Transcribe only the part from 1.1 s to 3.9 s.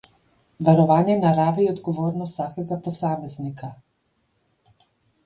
narave je odgovornost vsakega posameznika.